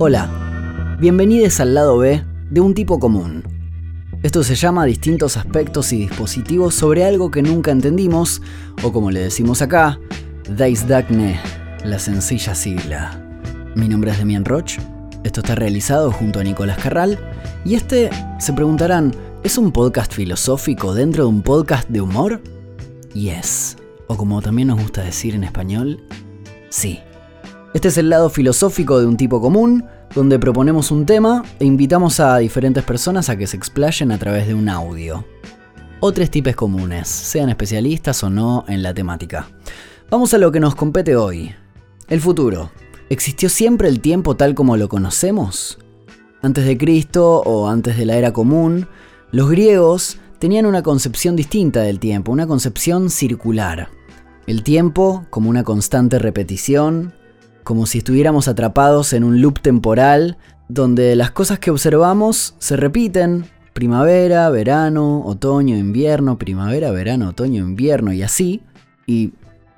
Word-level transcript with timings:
Hola, 0.00 0.96
bienvenidos 1.00 1.58
al 1.58 1.74
lado 1.74 1.98
B 1.98 2.24
de 2.50 2.60
un 2.60 2.72
tipo 2.72 3.00
común. 3.00 3.42
Esto 4.22 4.44
se 4.44 4.54
llama 4.54 4.84
distintos 4.84 5.36
aspectos 5.36 5.92
y 5.92 5.98
dispositivos 5.98 6.76
sobre 6.76 7.04
algo 7.04 7.32
que 7.32 7.42
nunca 7.42 7.72
entendimos, 7.72 8.40
o 8.84 8.92
como 8.92 9.10
le 9.10 9.18
decimos 9.18 9.60
acá, 9.60 9.98
Dagne, 10.56 11.40
la 11.84 11.98
sencilla 11.98 12.54
sigla. 12.54 13.20
Mi 13.74 13.88
nombre 13.88 14.12
es 14.12 14.18
Demian 14.18 14.44
Roch, 14.44 14.78
esto 15.24 15.40
está 15.40 15.56
realizado 15.56 16.12
junto 16.12 16.38
a 16.38 16.44
Nicolás 16.44 16.78
Carral, 16.78 17.18
y 17.64 17.74
este, 17.74 18.08
se 18.38 18.52
preguntarán, 18.52 19.12
¿es 19.42 19.58
un 19.58 19.72
podcast 19.72 20.12
filosófico 20.12 20.94
dentro 20.94 21.24
de 21.24 21.30
un 21.30 21.42
podcast 21.42 21.88
de 21.88 22.02
humor? 22.02 22.40
Yes, 23.14 23.76
o 24.06 24.16
como 24.16 24.42
también 24.42 24.68
nos 24.68 24.80
gusta 24.80 25.02
decir 25.02 25.34
en 25.34 25.42
español, 25.42 26.04
sí. 26.68 27.00
Este 27.74 27.88
es 27.88 27.98
el 27.98 28.08
lado 28.08 28.30
filosófico 28.30 28.98
de 28.98 29.06
un 29.06 29.18
tipo 29.18 29.42
común, 29.42 29.84
donde 30.18 30.40
proponemos 30.40 30.90
un 30.90 31.06
tema 31.06 31.44
e 31.60 31.64
invitamos 31.64 32.18
a 32.18 32.38
diferentes 32.38 32.82
personas 32.82 33.28
a 33.28 33.36
que 33.36 33.46
se 33.46 33.56
explayen 33.56 34.10
a 34.10 34.18
través 34.18 34.48
de 34.48 34.54
un 34.54 34.68
audio. 34.68 35.24
O 36.00 36.10
tres 36.10 36.28
tipos 36.28 36.56
comunes, 36.56 37.06
sean 37.06 37.50
especialistas 37.50 38.24
o 38.24 38.28
no 38.28 38.64
en 38.66 38.82
la 38.82 38.92
temática. 38.92 39.48
Vamos 40.10 40.34
a 40.34 40.38
lo 40.38 40.50
que 40.50 40.58
nos 40.58 40.74
compete 40.74 41.14
hoy. 41.14 41.54
El 42.08 42.20
futuro. 42.20 42.72
¿Existió 43.08 43.48
siempre 43.48 43.86
el 43.86 44.00
tiempo 44.00 44.34
tal 44.34 44.56
como 44.56 44.76
lo 44.76 44.88
conocemos? 44.88 45.78
Antes 46.42 46.66
de 46.66 46.76
Cristo 46.76 47.40
o 47.46 47.68
antes 47.68 47.96
de 47.96 48.04
la 48.04 48.16
era 48.16 48.32
común, 48.32 48.88
los 49.30 49.48
griegos 49.48 50.18
tenían 50.40 50.66
una 50.66 50.82
concepción 50.82 51.36
distinta 51.36 51.82
del 51.82 52.00
tiempo, 52.00 52.32
una 52.32 52.48
concepción 52.48 53.08
circular. 53.08 53.90
El 54.48 54.64
tiempo 54.64 55.26
como 55.30 55.48
una 55.48 55.62
constante 55.62 56.18
repetición, 56.18 57.12
como 57.68 57.84
si 57.84 57.98
estuviéramos 57.98 58.48
atrapados 58.48 59.12
en 59.12 59.24
un 59.24 59.42
loop 59.42 59.60
temporal 59.60 60.38
donde 60.70 61.14
las 61.16 61.32
cosas 61.32 61.58
que 61.58 61.70
observamos 61.70 62.54
se 62.58 62.78
repiten, 62.78 63.44
primavera, 63.74 64.48
verano, 64.48 65.20
otoño, 65.26 65.76
invierno, 65.76 66.38
primavera, 66.38 66.90
verano, 66.92 67.28
otoño, 67.28 67.62
invierno 67.62 68.14
y 68.14 68.22
así. 68.22 68.62
Y 69.06 69.34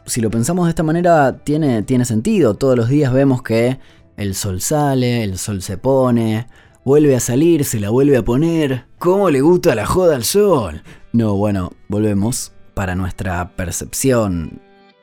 si 0.07 0.21
lo 0.21 0.31
pensamos 0.31 0.67
de 0.67 0.71
esta 0.71 0.85
manera 0.85 1.39
tiene, 1.43 1.83
tiene 1.83 2.05
sentido, 2.05 2.55
todos 2.55 2.77
los 2.77 2.89
días 2.89 3.13
vemos 3.13 3.43
que 3.43 3.81
el 4.17 4.37
sol 4.37 4.61
sale, 4.61 5.25
el 5.25 5.37
sol 5.37 5.61
se 5.61 5.77
pone, 5.77 6.47
vuelve 6.85 7.17
a 7.17 7.21
salir, 7.21 7.65
se 7.65 7.81
la 7.81 7.91
vuelve 7.91 8.19
a 8.19 8.25
poner. 8.25 8.85
¿Cómo 9.01 9.31
le 9.31 9.41
gusta 9.41 9.75
la 9.75 9.85
joda 9.85 10.15
al 10.15 10.23
sol? 10.23 10.85
No, 11.13 11.35
bueno, 11.35 11.73
volvemos 11.89 12.53
para 12.73 12.95
nuestra 12.95 13.57
percepción 13.57 14.61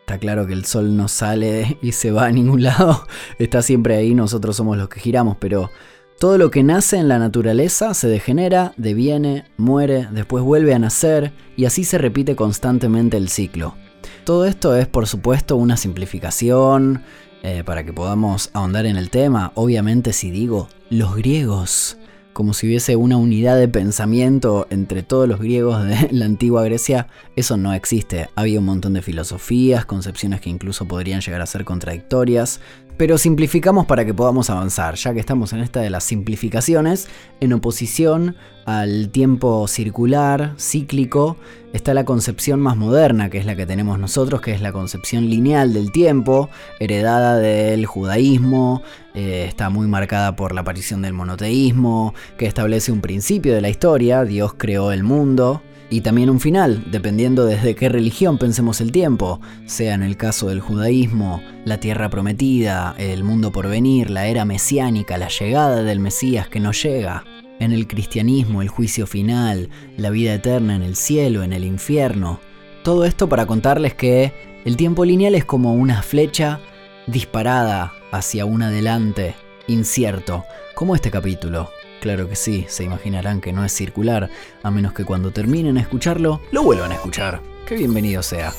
Está 0.08 0.20
claro 0.20 0.48
que 0.48 0.54
el 0.54 0.64
sol 0.64 0.96
no 0.96 1.10
sale 1.10 1.78
y 1.82 1.92
se 1.92 2.12
va 2.12 2.28
a 2.28 2.32
ningún 2.32 2.64
lado, 2.64 3.06
está 3.40 3.62
siempre 3.62 3.98
ahí, 3.98 4.16
nosotros 4.16 4.56
somos 4.56 4.78
los 4.78 4.88
que 4.88 5.02
giramos, 5.02 5.36
pero 5.38 5.70
todo 6.18 6.38
lo 6.38 6.50
que 6.50 6.64
nace 6.64 6.96
en 6.96 7.10
la 7.10 7.20
naturaleza 7.20 7.94
se 7.94 8.08
degenera, 8.08 8.72
deviene, 8.78 9.44
muere, 9.58 10.08
después 10.10 10.46
vuelve 10.46 10.74
a 10.74 10.80
nacer 10.80 11.34
y 11.58 11.66
así 11.66 11.84
se 11.84 11.98
repite 11.98 12.38
constantemente 12.38 13.18
el 13.18 13.28
ciclo. 13.28 13.76
Todo 14.24 14.46
esto 14.46 14.78
es 14.78 14.88
por 14.88 15.08
supuesto 15.08 15.58
una 15.58 15.76
simplificación 15.76 17.04
eh, 17.44 17.66
para 17.66 17.84
que 17.84 17.92
podamos 17.92 18.50
ahondar 18.54 18.86
en 18.86 18.96
el 18.96 19.10
tema. 19.10 19.52
Obviamente 19.56 20.14
si 20.14 20.32
digo 20.32 20.70
los 20.90 21.18
griegos 21.18 21.98
como 22.38 22.54
si 22.54 22.68
hubiese 22.68 22.96
una 22.96 23.18
unidad 23.18 23.58
de 23.58 23.68
pensamiento 23.68 24.68
entre 24.70 25.02
todos 25.02 25.28
los 25.28 25.40
griegos 25.40 25.84
de 25.84 26.08
la 26.12 26.26
antigua 26.26 26.64
Grecia, 26.64 27.08
eso 27.36 27.58
no 27.58 27.74
existe. 27.74 28.30
Había 28.36 28.60
un 28.60 28.66
montón 28.66 28.94
de 28.94 29.02
filosofías, 29.02 29.88
concepciones 29.88 30.40
que 30.40 30.52
incluso 30.52 30.88
podrían 30.88 31.22
llegar 31.22 31.42
a 31.42 31.48
ser 31.48 31.66
contradictorias, 31.66 32.62
pero 32.98 33.20
simplificamos 33.20 33.86
para 33.86 34.04
que 34.04 34.14
podamos 34.14 34.50
avanzar, 34.50 34.96
ya 34.96 35.14
que 35.14 35.20
estamos 35.20 35.54
en 35.54 35.60
esta 35.60 35.80
de 35.80 35.92
las 35.92 36.04
simplificaciones, 36.04 37.08
en 37.40 37.54
oposición 37.54 38.36
al 38.66 39.10
tiempo 39.10 39.68
circular, 39.68 40.56
cíclico, 40.58 41.38
está 41.74 41.94
la 41.94 42.06
concepción 42.06 42.60
más 42.60 42.76
moderna, 42.76 43.30
que 43.30 43.38
es 43.38 43.46
la 43.46 43.56
que 43.56 43.66
tenemos 43.66 44.00
nosotros, 44.00 44.42
que 44.42 44.52
es 44.52 44.62
la 44.62 44.72
concepción 44.72 45.30
lineal 45.30 45.74
del 45.74 45.92
tiempo, 45.92 46.50
heredada 46.80 47.38
del 47.38 47.86
judaísmo, 47.86 48.82
eh, 49.14 49.46
está 49.48 49.70
muy 49.70 49.88
marcada 49.88 50.36
por 50.36 50.54
la 50.54 50.62
aparición 50.62 51.02
del 51.02 51.14
monoteísmo, 51.14 52.14
que 52.38 52.48
establece 52.48 52.92
un 52.92 53.02
principio 53.02 53.54
de 53.54 53.62
la 53.62 53.70
historia, 53.70 54.24
Dios 54.24 54.56
creó 54.58 54.92
el 54.92 55.04
mundo, 55.04 55.62
y 55.90 56.02
también 56.02 56.30
un 56.30 56.40
final, 56.40 56.84
dependiendo 56.92 57.46
desde 57.46 57.76
qué 57.76 57.88
religión 57.88 58.38
pensemos 58.38 58.82
el 58.82 58.92
tiempo, 58.92 59.40
sea 59.66 59.94
en 59.94 60.04
el 60.04 60.18
caso 60.18 60.50
del 60.50 60.60
judaísmo, 60.60 61.42
la 61.64 61.80
tierra 61.80 62.10
prometida, 62.10 62.94
el 62.98 63.24
mundo 63.24 63.52
por 63.52 63.70
venir, 63.70 64.10
la 64.10 64.28
era 64.28 64.44
mesiánica, 64.44 65.18
la 65.18 65.30
llegada 65.30 65.84
del 65.84 66.00
Mesías 66.00 66.50
que 66.50 66.60
no 66.60 66.74
llega, 66.74 67.24
en 67.60 67.72
el 67.72 67.88
cristianismo, 67.88 68.62
el 68.62 68.68
juicio 68.68 69.08
final, 69.08 69.70
la 69.96 70.10
vida 70.10 70.34
eterna 70.34 70.76
en 70.76 70.82
el 70.82 70.96
cielo, 70.96 71.44
en 71.44 71.54
el 71.54 71.64
infierno. 71.64 72.40
Todo 72.84 73.06
esto 73.06 73.30
para 73.30 73.46
contarles 73.46 73.94
que 73.94 74.34
el 74.66 74.76
tiempo 74.76 75.06
lineal 75.06 75.36
es 75.36 75.46
como 75.46 75.74
una 75.74 76.02
flecha 76.02 76.60
disparada 77.08 77.94
hacia 78.12 78.46
un 78.46 78.62
adelante 78.62 79.36
incierto, 79.68 80.44
como 80.76 80.96
este 80.96 81.12
capítulo. 81.12 81.70
Claro 82.02 82.30
que 82.30 82.36
sí, 82.36 82.66
se 82.70 82.84
imaginarán 82.84 83.42
que 83.42 83.52
no 83.52 83.66
es 83.66 83.72
circular, 83.72 84.30
a 84.62 84.72
menos 84.72 84.94
que 84.94 85.04
cuando 85.04 85.32
terminen 85.32 85.78
a 85.78 85.82
escucharlo, 85.82 86.42
lo 86.52 86.64
vuelvan 86.64 86.92
a 86.92 86.96
escuchar. 86.96 87.42
Que 87.66 87.76
bienvenido 87.76 88.22
sea. 88.22 88.54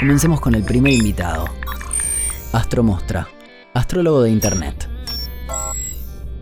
Comencemos 0.00 0.40
con 0.40 0.54
el 0.54 0.64
primer 0.64 0.92
invitado. 0.92 1.44
Astro 2.52 2.82
Mostra, 2.82 3.28
astrólogo 3.74 4.22
de 4.22 4.30
Internet. 4.30 4.88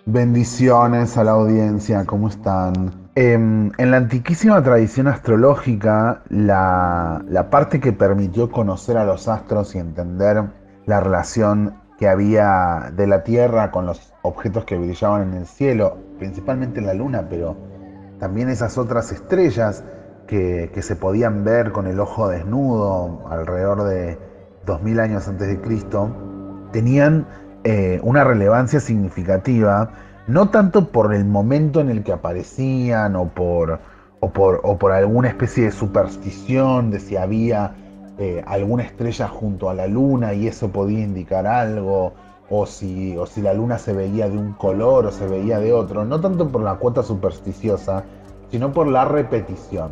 Bendiciones 0.07 1.19
a 1.19 1.25
la 1.25 1.33
audiencia, 1.33 2.07
¿cómo 2.07 2.29
están? 2.29 3.11
Em, 3.15 3.71
en 3.77 3.91
la 3.91 3.99
antiquísima 3.99 4.63
tradición 4.63 5.09
astrológica, 5.09 6.23
la, 6.31 7.23
la 7.29 7.51
parte 7.51 7.81
que 7.81 7.93
permitió 7.93 8.51
conocer 8.51 8.97
a 8.97 9.05
los 9.05 9.29
astros 9.29 9.75
y 9.75 9.79
entender 9.79 10.45
la 10.87 11.01
relación 11.01 11.75
que 11.99 12.09
había 12.09 12.91
de 12.97 13.07
la 13.07 13.25
Tierra 13.25 13.71
con 13.71 13.85
los 13.85 14.13
objetos 14.29 14.65
que 14.65 14.77
brillaban 14.77 15.33
en 15.33 15.35
el 15.35 15.47
cielo, 15.47 15.97
principalmente 16.19 16.81
la 16.81 16.95
luna, 16.95 17.27
pero 17.29 17.57
también 18.19 18.49
esas 18.49 18.79
otras 18.79 19.13
estrellas 19.13 19.85
que, 20.27 20.71
se 20.83 20.95
podían 20.95 21.43
ver 21.43 21.73
con 21.73 21.87
el 21.87 21.99
ojo 21.99 22.29
desnudo 22.29 23.27
alrededor 23.31 23.85
de 23.85 24.19
2000 24.67 25.01
años 25.01 25.29
antes 25.29 25.49
de 25.49 25.61
Cristo, 25.61 26.11
tenían 26.73 27.27
eh, 27.65 27.99
una 28.03 28.25
relevancia 28.25 28.81
significativa, 28.81 29.91
no 30.27 30.51
tanto 30.51 30.93
por 30.93 31.15
el 31.15 31.25
momento 31.25 31.81
en 31.81 31.89
el 31.89 32.05
que 32.05 32.13
aparecían 32.13 33.17
o 33.17 33.29
por, 33.29 33.81
o 34.21 34.79
por, 34.79 34.93
alguna 34.93 35.29
especie 35.29 35.65
de 35.65 35.73
superstición 35.73 36.91
de 36.91 37.01
si 37.01 37.17
había 37.17 37.75
eh, 38.19 38.43
alguna 38.47 38.83
estrella 38.83 39.29
junto 39.29 39.71
a 39.71 39.75
la 39.75 39.87
luna 39.87 40.35
y 40.35 40.47
eso 40.47 40.71
podía 40.71 41.01
indicar 41.01 41.47
algo, 41.47 42.15
o 42.51 42.67
si, 42.67 43.17
o 43.17 43.27
si 43.27 43.43
la 43.43 43.53
luna 43.53 43.79
se 43.79 43.93
veía 43.93 44.29
de 44.29 44.39
un 44.39 44.53
color 44.55 45.07
o 45.07 45.13
se 45.13 45.27
veía 45.27 45.59
de 45.59 45.73
otro, 45.73 46.05
no 46.05 46.21
tanto 46.21 46.49
por 46.49 46.63
la 46.63 46.77
cuota 46.77 47.03
supersticiosa, 47.03 48.05
sino 48.51 48.73
por 48.73 48.87
la 48.87 49.05
repetición. 49.05 49.91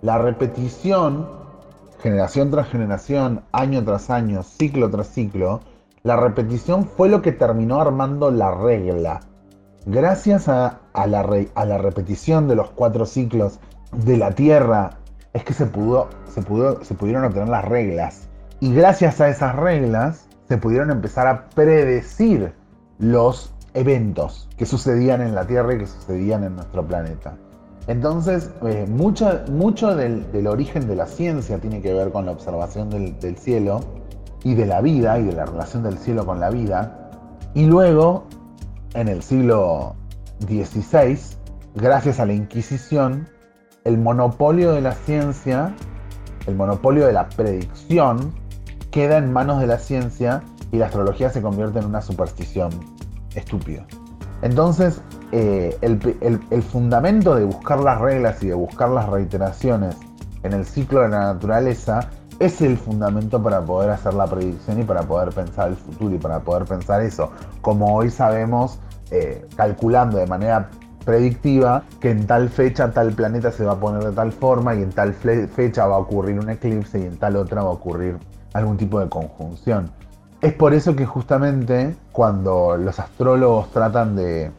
La 0.00 0.18
repetición, 0.18 1.28
generación 2.00 2.50
tras 2.50 2.68
generación, 2.68 3.42
año 3.52 3.84
tras 3.84 4.10
año, 4.10 4.42
ciclo 4.42 4.90
tras 4.90 5.08
ciclo, 5.08 5.60
la 6.02 6.16
repetición 6.16 6.86
fue 6.86 7.08
lo 7.08 7.22
que 7.22 7.32
terminó 7.32 7.80
armando 7.80 8.30
la 8.30 8.50
regla. 8.52 9.20
Gracias 9.86 10.48
a, 10.48 10.80
la, 10.94 11.46
a 11.54 11.64
la 11.64 11.78
repetición 11.78 12.48
de 12.48 12.56
los 12.56 12.70
cuatro 12.70 13.06
ciclos 13.06 13.60
de 13.92 14.16
la 14.16 14.32
Tierra 14.32 14.98
es 15.32 15.44
que 15.44 15.54
se, 15.54 15.66
pudo, 15.66 16.08
se, 16.28 16.42
pudo, 16.42 16.82
se 16.84 16.94
pudieron 16.94 17.24
obtener 17.24 17.48
las 17.48 17.64
reglas. 17.64 18.28
Y 18.60 18.74
gracias 18.74 19.20
a 19.20 19.28
esas 19.28 19.56
reglas 19.56 20.28
se 20.52 20.58
pudieron 20.58 20.90
empezar 20.90 21.26
a 21.28 21.48
predecir 21.48 22.52
los 22.98 23.54
eventos 23.72 24.50
que 24.58 24.66
sucedían 24.66 25.22
en 25.22 25.34
la 25.34 25.46
Tierra 25.46 25.72
y 25.72 25.78
que 25.78 25.86
sucedían 25.86 26.44
en 26.44 26.56
nuestro 26.56 26.86
planeta. 26.86 27.38
Entonces, 27.86 28.50
eh, 28.66 28.84
mucho, 28.86 29.44
mucho 29.50 29.96
del, 29.96 30.46
origen 30.46 30.86
de 30.86 30.94
la 30.94 31.06
ciencia 31.06 31.56
tiene 31.56 31.80
que 31.80 31.94
ver 31.94 32.12
con 32.12 32.26
la 32.26 32.32
observación 32.32 32.90
del, 32.90 33.18
del, 33.18 33.38
cielo 33.38 33.80
y 34.44 34.52
de 34.52 34.66
la 34.66 34.82
vida 34.82 35.18
y 35.18 35.24
de 35.24 35.32
la 35.32 35.46
relación 35.46 35.84
del 35.84 35.96
cielo 35.96 36.26
con 36.26 36.38
la 36.38 36.50
vida. 36.50 37.10
Y 37.54 37.64
luego, 37.64 38.24
en 38.92 39.08
el 39.08 39.22
siglo 39.22 39.94
XVI, 40.40 41.18
gracias 41.76 42.20
a 42.20 42.26
la 42.26 42.34
Inquisición, 42.34 43.26
el 43.84 43.96
monopolio 43.96 44.72
de 44.72 44.82
la 44.82 44.92
ciencia, 44.92 45.74
el 46.46 46.56
monopolio 46.56 47.06
de 47.06 47.14
la 47.14 47.30
predicción, 47.30 48.41
queda 48.92 49.16
en 49.16 49.32
manos 49.32 49.60
de 49.60 49.66
la 49.66 49.78
ciencia 49.78 50.42
y 50.70 50.76
la 50.76 50.86
astrología 50.86 51.30
se 51.30 51.42
convierte 51.42 51.80
en 51.80 51.86
una 51.86 52.02
superstición 52.02 52.70
estúpida. 53.34 53.84
Entonces, 54.42 55.00
eh, 55.32 55.76
el, 55.80 56.62
fundamento 56.62 57.34
de 57.34 57.44
buscar 57.44 57.80
las 57.80 58.00
reglas 58.00 58.42
y 58.42 58.48
de 58.48 58.54
buscar 58.54 58.90
las 58.90 59.08
reiteraciones 59.08 59.96
en 60.42 60.52
el 60.52 60.66
ciclo 60.66 61.00
de 61.00 61.08
la 61.08 61.32
naturaleza 61.32 62.10
es 62.38 62.60
el 62.60 62.76
fundamento 62.76 63.42
para 63.42 63.64
poder 63.64 63.90
hacer 63.90 64.14
la 64.14 64.26
predicción 64.26 64.80
y 64.80 64.84
para 64.84 65.02
poder 65.02 65.30
pensar 65.30 65.68
el 65.68 65.76
futuro 65.76 66.14
y 66.14 66.18
para 66.18 66.40
poder 66.40 66.64
pensar 66.64 67.00
eso. 67.02 67.30
Como 67.60 67.94
hoy 67.94 68.10
sabemos, 68.10 68.78
eh, 69.10 69.46
calculando 69.56 70.18
de 70.18 70.26
manera 70.26 70.68
predictiva 71.04 71.84
que 72.00 72.10
en 72.10 72.26
tal 72.26 72.48
fecha 72.48 72.92
tal 72.92 73.12
planeta 73.12 73.52
se 73.52 73.64
va 73.64 73.72
a 73.72 73.80
poner 73.80 74.04
de 74.04 74.12
tal 74.12 74.32
forma 74.32 74.74
y 74.74 74.82
en 74.82 74.90
tal 74.90 75.14
fecha 75.14 75.86
va 75.86 75.96
a 75.96 75.98
ocurrir 75.98 76.38
un 76.38 76.50
eclipse 76.50 76.98
y 76.98 77.04
en 77.04 77.16
tal 77.16 77.36
otra 77.36 77.62
va 77.62 77.70
a 77.70 77.72
ocurrir 77.72 78.18
algún 78.52 78.76
tipo 78.76 79.00
de 79.00 79.08
conjunción. 79.08 79.90
Es 80.40 80.52
por 80.54 80.74
eso 80.74 80.96
que 80.96 81.06
justamente 81.06 81.94
cuando 82.10 82.76
los 82.76 82.98
astrólogos 82.98 83.70
tratan 83.70 84.16
de, 84.16 84.50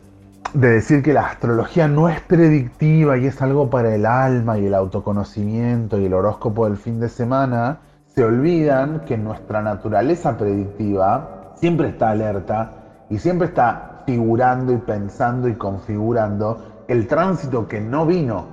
decir 0.53 1.03
que 1.03 1.13
la 1.13 1.27
astrología 1.27 1.87
no 1.87 2.07
es 2.07 2.21
predictiva 2.21 3.17
y 3.17 3.25
es 3.25 3.41
algo 3.41 3.69
para 3.69 3.93
el 3.93 4.05
alma 4.05 4.57
y 4.57 4.67
el 4.67 4.75
autoconocimiento 4.75 5.99
y 5.99 6.05
el 6.05 6.13
horóscopo 6.13 6.65
del 6.65 6.77
fin 6.77 6.99
de 6.99 7.09
semana, 7.09 7.79
se 8.07 8.23
olvidan 8.23 9.01
que 9.01 9.17
nuestra 9.17 9.61
naturaleza 9.61 10.37
predictiva 10.37 11.53
siempre 11.55 11.89
está 11.89 12.11
alerta 12.11 12.71
y 13.09 13.17
siempre 13.17 13.47
está 13.47 14.03
figurando 14.05 14.71
y 14.71 14.77
pensando 14.77 15.47
y 15.49 15.55
configurando 15.55 16.83
el 16.87 17.07
tránsito 17.07 17.67
que 17.67 17.81
no 17.81 18.05
vino, 18.05 18.45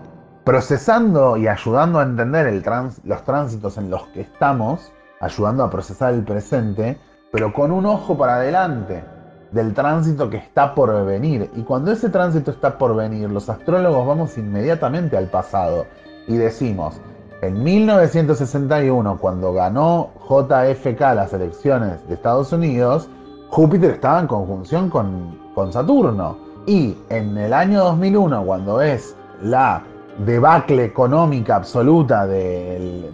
procesando 0.45 1.37
y 1.37 1.47
ayudando 1.47 1.99
a 1.99 2.03
entender 2.03 2.63
los 3.05 3.25
tránsitos 3.25 3.79
en 3.79 3.91
los 3.91 4.03
que 4.09 4.23
estamos, 4.23 4.93
ayudando 5.21 5.63
a 5.63 5.71
procesar 5.71 6.15
el 6.15 6.25
presente, 6.25 6.99
pero 7.31 7.53
con 7.53 7.71
un 7.71 7.87
ojo 7.87 8.17
para 8.17 8.37
adelante 8.37 9.05
del 9.53 9.75
tránsito 9.75 10.31
que 10.31 10.39
está 10.39 10.75
por 10.75 11.05
venir. 11.05 11.51
Y 11.55 11.63
cuando 11.63 11.93
ese 11.93 12.09
tránsito 12.09 12.51
está 12.51 12.79
por 12.79 12.97
venir, 12.97 13.31
los 13.31 13.49
astrólogos 13.49 14.07
vamos 14.07 14.39
inmediatamente 14.39 15.17
al 15.17 15.27
pasado 15.27 15.87
y 16.27 16.37
decimos, 16.37 17.01
en 17.43 17.63
1961, 17.63 19.19
cuando 19.19 19.53
ganó 19.55 20.11
JFK 20.29 21.01
las 21.15 21.33
elecciones 21.33 22.07
de 22.07 22.15
Estados 22.15 22.53
Unidos, 22.53 23.09
Júpiter 23.49 23.93
estaba 23.93 24.21
en 24.21 24.27
conjunción 24.27 24.91
con, 24.91 25.39
con 25.55 25.73
Saturno. 25.73 26.37
Y 26.67 26.99
en 27.09 27.39
el 27.39 27.55
año 27.55 27.83
2001, 27.85 28.45
cuando 28.45 28.83
es 28.83 29.17
la 29.43 29.83
debacle 30.25 30.85
económica 30.85 31.57
absoluta 31.57 32.27
del, 32.27 33.11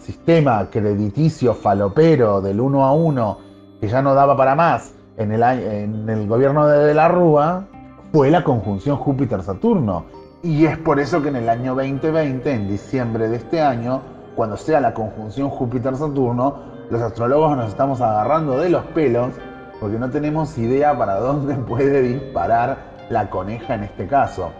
sistema 0.00 0.68
crediticio 0.70 1.54
falopero 1.54 2.40
del 2.40 2.60
uno 2.60 2.84
a 2.84 2.92
uno, 2.92 3.38
que 3.80 3.88
ya 3.88 4.02
no 4.02 4.14
daba 4.14 4.36
para 4.36 4.54
más 4.54 4.94
en 5.16 5.32
el, 5.32 5.42
en 5.42 6.08
el 6.08 6.28
gobierno 6.28 6.66
de, 6.66 6.94
la 6.94 7.08
Rúa, 7.08 7.64
fue 8.12 8.30
la 8.30 8.44
conjunción 8.44 8.96
Júpiter-Saturno. 8.96 10.04
Y 10.42 10.66
es 10.66 10.78
por 10.78 11.00
eso 11.00 11.20
que 11.20 11.28
en 11.28 11.36
el 11.36 11.48
año 11.48 11.74
2020, 11.74 12.52
en 12.52 12.68
diciembre 12.68 13.28
de 13.28 13.36
este 13.36 13.60
año, 13.60 14.00
cuando 14.36 14.56
sea 14.56 14.80
la 14.80 14.94
conjunción 14.94 15.50
Júpiter-Saturno, 15.50 16.78
los 16.90 17.02
astrólogos 17.02 17.56
nos 17.56 17.68
estamos 17.68 18.00
agarrando 18.00 18.58
de 18.58 18.70
los 18.70 18.84
pelos 18.86 19.32
porque 19.80 19.98
no 19.98 20.08
tenemos 20.10 20.56
idea 20.56 20.96
para 20.96 21.16
dónde 21.16 21.54
puede 21.68 22.00
disparar 22.00 22.78
la 23.10 23.28
coneja 23.28 23.74
en 23.74 23.84
este 23.84 24.06
caso 24.06 24.52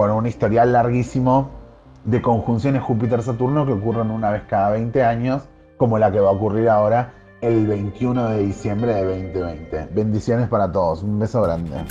con 0.00 0.12
un 0.12 0.26
historial 0.26 0.72
larguísimo 0.72 1.50
de 2.06 2.22
conjunciones 2.22 2.82
Júpiter-Saturno 2.82 3.66
que 3.66 3.72
ocurren 3.72 4.10
una 4.10 4.30
vez 4.30 4.44
cada 4.48 4.70
20 4.70 5.04
años, 5.04 5.42
como 5.76 5.98
la 5.98 6.10
que 6.10 6.18
va 6.20 6.30
a 6.30 6.32
ocurrir 6.32 6.70
ahora 6.70 7.12
el 7.42 7.66
21 7.66 8.30
de 8.30 8.42
diciembre 8.46 8.94
de 8.94 9.04
2020. 9.04 9.88
Bendiciones 9.92 10.48
para 10.48 10.72
todos, 10.72 11.02
un 11.02 11.18
beso 11.18 11.42
grande. 11.42 11.84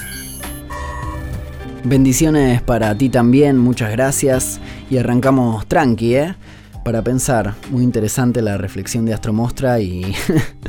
Bendiciones 1.84 2.64
para 2.64 2.96
ti 2.96 3.10
también, 3.10 3.60
muchas 3.60 3.92
gracias. 3.92 4.60
Y 4.90 4.98
arrancamos 4.98 5.68
tranqui, 5.68 6.16
¿eh? 6.16 6.36
Para 6.84 7.04
pensar, 7.04 7.54
muy 7.70 7.84
interesante 7.84 8.42
la 8.42 8.58
reflexión 8.58 9.06
de 9.06 9.14
Astromostra 9.14 9.82
y 9.82 10.16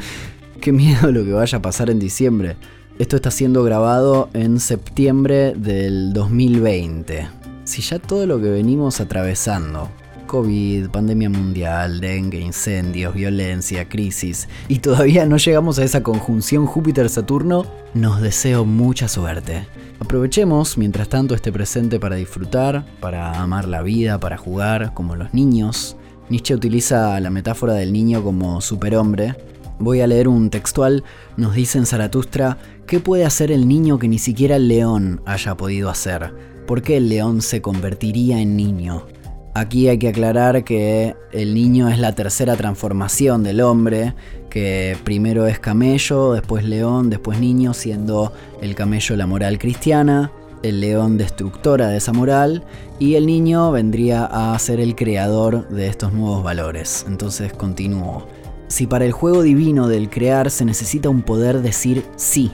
qué 0.61 0.73
miedo 0.73 1.11
lo 1.11 1.25
que 1.25 1.33
vaya 1.33 1.57
a 1.57 1.63
pasar 1.63 1.89
en 1.89 2.01
diciembre. 2.01 2.59
Esto 3.01 3.17
está 3.17 3.31
siendo 3.31 3.65
grabado 3.65 4.29
en 4.35 4.61
septiembre 4.61 5.55
del 5.55 6.13
2020. 6.13 7.29
Si 7.65 7.81
ya 7.81 7.99
todo 7.99 8.27
lo 8.27 8.39
que 8.43 8.51
venimos 8.51 9.01
atravesando, 9.01 9.89
COVID, 10.27 10.91
pandemia 10.91 11.31
mundial, 11.31 12.03
dengue, 12.03 12.41
incendios, 12.41 13.15
violencia, 13.15 13.89
crisis, 13.89 14.51
y 14.69 14.81
todavía 14.81 15.25
no 15.25 15.39
llegamos 15.39 15.79
a 15.79 15.85
esa 15.85 16.03
conjunción 16.03 16.67
Júpiter-Saturno, 16.67 17.65
nos 17.95 18.21
deseo 18.21 18.67
mucha 18.67 19.09
suerte. 19.09 19.67
Aprovechemos 19.99 20.77
mientras 20.77 21.09
tanto 21.09 21.35
este 21.35 21.53
presente 21.53 21.99
para 21.99 22.17
disfrutar, 22.17 22.85
para 23.01 23.41
amar 23.41 23.67
la 23.67 23.81
vida, 23.81 24.21
para 24.21 24.37
jugar, 24.37 24.93
como 24.93 25.17
los 25.17 25.33
niños. 25.33 25.97
Nietzsche 26.29 26.55
utiliza 26.55 27.19
la 27.19 27.31
metáfora 27.31 27.73
del 27.73 27.95
niño 27.95 28.23
como 28.23 28.61
superhombre, 28.61 29.37
Voy 29.81 30.03
a 30.03 30.07
leer 30.07 30.29
un 30.29 30.51
textual, 30.51 31.05
nos 31.39 31.55
dice 31.55 31.79
en 31.79 31.87
Zaratustra, 31.87 32.59
¿qué 32.87 33.01
puede 33.01 33.25
hacer 33.25 33.51
el 33.51 33.67
niño 33.67 33.99
que 33.99 34.09
ni 34.09 34.19
siquiera 34.19 34.57
el 34.57 34.69
león 34.69 35.23
haya 35.25 35.57
podido 35.57 35.89
hacer? 35.89 36.35
¿Por 36.67 36.83
qué 36.83 36.99
el 36.99 37.09
león 37.09 37.41
se 37.41 37.63
convertiría 37.63 38.41
en 38.41 38.57
niño? 38.57 39.07
Aquí 39.55 39.89
hay 39.89 39.99
que 39.99 40.09
aclarar 40.09 40.65
que 40.65 41.17
el 41.33 41.55
niño 41.55 41.89
es 41.89 41.99
la 41.99 42.15
tercera 42.15 42.57
transformación 42.57 43.43
del 43.43 43.63
hombre, 43.63 44.15
que 44.51 44.99
primero 45.03 45.47
es 45.47 45.59
camello, 45.59 46.35
después 46.35 46.63
león, 46.63 47.09
después 47.09 47.41
niño, 47.41 47.73
siendo 47.73 48.35
el 48.61 48.75
camello 48.75 49.17
la 49.17 49.27
moral 49.27 49.59
cristiana, 49.59 50.31
el 50.63 50.81
león 50.81 51.17
destructora 51.17 51.89
de 51.89 51.97
esa 51.97 52.13
moral 52.13 52.65
y 52.99 53.15
el 53.15 53.25
niño 53.25 53.73
vendría 53.73 54.27
a 54.27 54.59
ser 54.59 54.79
el 54.79 54.95
creador 54.95 55.69
de 55.69 55.87
estos 55.87 56.13
nuevos 56.13 56.45
valores. 56.45 57.07
Entonces 57.09 57.53
continúo. 57.55 58.27
Si 58.71 58.87
para 58.87 59.05
el 59.05 59.11
juego 59.11 59.43
divino 59.43 59.89
del 59.89 60.09
crear 60.09 60.49
se 60.49 60.65
necesita 60.65 61.09
un 61.09 61.23
poder 61.23 61.61
decir 61.61 62.07
sí, 62.15 62.53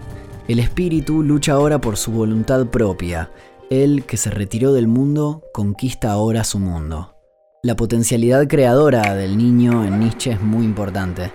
el 0.48 0.60
espíritu 0.60 1.22
lucha 1.22 1.52
ahora 1.52 1.78
por 1.78 1.98
su 1.98 2.10
voluntad 2.10 2.64
propia. 2.68 3.30
Él, 3.68 4.04
que 4.06 4.16
se 4.16 4.30
retiró 4.30 4.72
del 4.72 4.88
mundo, 4.88 5.42
conquista 5.52 6.10
ahora 6.10 6.42
su 6.42 6.58
mundo. 6.58 7.14
La 7.62 7.76
potencialidad 7.76 8.48
creadora 8.48 9.14
del 9.14 9.36
niño 9.36 9.84
en 9.84 10.00
Nietzsche 10.00 10.32
es 10.32 10.40
muy 10.40 10.64
importante. 10.64 11.32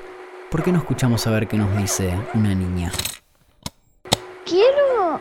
¿Por 0.49 0.63
qué 0.63 0.71
no 0.71 0.79
escuchamos 0.79 1.27
a 1.27 1.31
ver 1.31 1.47
qué 1.47 1.57
nos 1.57 1.77
dice 1.77 2.19
una 2.33 2.55
niña? 2.55 2.91
Quiero... 4.45 5.19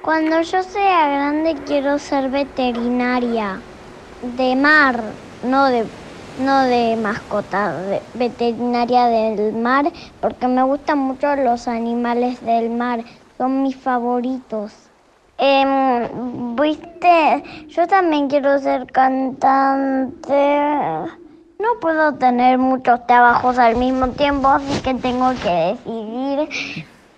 Cuando 0.00 0.40
yo 0.40 0.62
sea 0.62 1.08
grande 1.08 1.54
quiero 1.66 1.98
ser 1.98 2.30
veterinaria. 2.30 3.60
De 4.38 4.56
mar, 4.56 5.02
no 5.42 5.66
de 5.66 5.84
no 6.38 6.64
de 6.64 6.96
mascota, 6.96 8.00
veterinaria 8.14 9.06
del 9.06 9.52
mar, 9.52 9.90
porque 10.20 10.46
me 10.48 10.62
gustan 10.62 10.98
mucho 10.98 11.34
los 11.36 11.68
animales 11.68 12.44
del 12.44 12.70
mar, 12.70 13.04
son 13.38 13.62
mis 13.62 13.76
favoritos. 13.76 14.72
Em, 15.38 16.54
Viste, 16.56 17.42
yo 17.68 17.86
también 17.86 18.28
quiero 18.28 18.58
ser 18.58 18.86
cantante. 18.92 20.32
No 21.58 21.80
puedo 21.80 22.14
tener 22.14 22.58
muchos 22.58 23.06
trabajos 23.06 23.58
al 23.58 23.76
mismo 23.76 24.08
tiempo, 24.10 24.48
así 24.48 24.80
que 24.82 24.94
tengo 24.94 25.30
que 25.42 25.76
decidir 25.84 26.48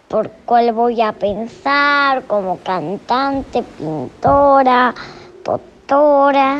por 0.08 0.30
cuál 0.46 0.72
voy 0.72 1.02
a 1.02 1.12
pensar, 1.12 2.24
como 2.26 2.58
cantante, 2.58 3.62
pintora, 3.62 4.94
doctora. 5.44 6.58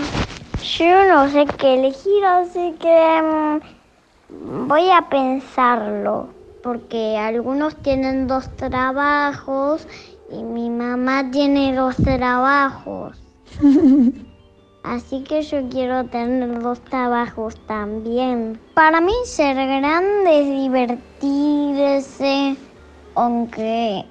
Yo 0.63 1.05
no 1.07 1.29
sé 1.29 1.47
qué 1.59 1.75
elegir, 1.75 2.25
así 2.25 2.75
que 2.81 3.23
mm, 3.23 4.69
voy 4.69 4.91
a 4.91 5.09
pensarlo, 5.09 6.29
porque 6.63 7.19
algunos 7.19 7.77
tienen 7.83 8.27
dos 8.27 8.49
trabajos 8.57 9.87
y 10.31 10.43
mi 10.43 10.71
mamá 10.71 11.31
tiene 11.31 11.75
dos 11.75 11.97
trabajos. 11.97 13.23
Así 14.87 15.25
que 15.25 15.43
yo 15.43 15.69
quiero 15.69 16.05
tener 16.05 16.61
dos 16.61 16.81
trabajos 16.81 17.57
también. 17.67 18.61
Para 18.75 19.01
mí 19.01 19.13
ser 19.25 19.57
grande 19.57 20.43
es 20.43 20.47
divertirse, 20.47 22.57
aunque 23.17 24.05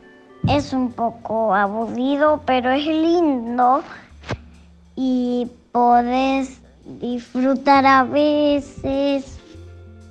es 0.50 0.74
un 0.74 0.92
poco 0.92 1.56
aburrido, 1.56 2.42
pero 2.46 2.72
es 2.72 2.86
lindo. 2.86 3.84
Y 4.98 5.48
podés 5.76 6.62
disfrutar 7.02 7.86
a 7.86 8.06
veces, 8.06 9.38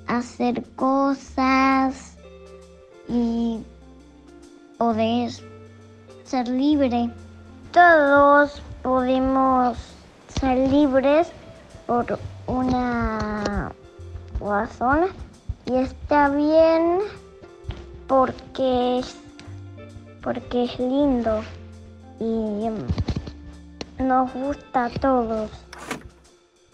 hacer 0.05 0.63
cosas 0.75 2.15
y 3.09 3.63
podés 4.77 5.41
ser 6.23 6.47
libre. 6.49 7.09
Todos 7.71 8.61
podemos 8.83 9.75
ser 10.39 10.69
libres 10.69 11.29
por 11.87 12.19
una 12.45 13.73
razón 14.39 15.07
y 15.65 15.77
está 15.77 16.29
bien 16.29 16.99
porque 18.05 18.99
es, 18.99 19.17
porque 20.21 20.65
es 20.65 20.77
lindo 20.77 21.41
y 22.19 22.67
nos 23.99 24.33
gusta 24.33 24.85
a 24.85 24.89
todos. 24.89 25.51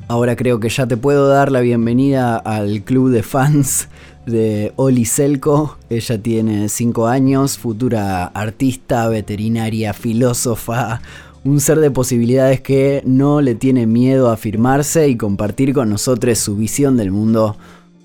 Ahora 0.07 0.35
creo 0.35 0.59
que 0.59 0.69
ya 0.69 0.87
te 0.87 0.97
puedo 0.97 1.27
dar 1.29 1.51
la 1.51 1.61
bienvenida 1.61 2.35
al 2.35 2.83
club 2.83 3.11
de 3.11 3.23
fans 3.23 3.87
de 4.25 4.73
Oli 4.75 5.05
Selco. 5.05 5.77
Ella 5.89 6.21
tiene 6.21 6.67
5 6.67 7.07
años, 7.07 7.57
futura 7.57 8.25
artista, 8.25 9.07
veterinaria, 9.07 9.93
filósofa, 9.93 11.01
un 11.45 11.59
ser 11.59 11.79
de 11.79 11.91
posibilidades 11.91 12.61
que 12.61 13.01
no 13.05 13.41
le 13.41 13.55
tiene 13.55 13.87
miedo 13.87 14.29
a 14.29 14.33
afirmarse 14.33 15.07
y 15.07 15.15
compartir 15.15 15.73
con 15.73 15.89
nosotros 15.89 16.37
su 16.39 16.57
visión 16.57 16.97
del 16.97 17.11
mundo. 17.11 17.55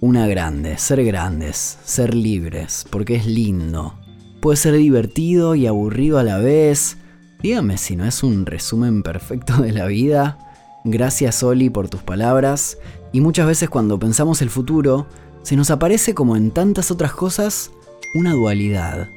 Una 0.00 0.26
grande, 0.28 0.78
ser 0.78 1.04
grandes, 1.04 1.78
ser 1.84 2.14
libres, 2.14 2.86
porque 2.90 3.16
es 3.16 3.26
lindo. 3.26 3.94
Puede 4.40 4.58
ser 4.58 4.74
divertido 4.74 5.54
y 5.54 5.66
aburrido 5.66 6.18
a 6.18 6.22
la 6.22 6.38
vez. 6.38 6.98
Dígame 7.40 7.76
si 7.76 7.96
no 7.96 8.04
es 8.06 8.22
un 8.22 8.46
resumen 8.46 9.02
perfecto 9.02 9.58
de 9.58 9.72
la 9.72 9.86
vida. 9.86 10.38
Gracias 10.84 11.42
Oli 11.42 11.70
por 11.70 11.88
tus 11.88 12.02
palabras. 12.02 12.78
Y 13.12 13.20
muchas 13.20 13.46
veces 13.46 13.68
cuando 13.68 13.98
pensamos 13.98 14.42
el 14.42 14.50
futuro, 14.50 15.06
se 15.42 15.56
nos 15.56 15.70
aparece 15.70 16.14
como 16.14 16.36
en 16.36 16.50
tantas 16.50 16.90
otras 16.90 17.12
cosas 17.12 17.70
una 18.14 18.32
dualidad. 18.32 19.08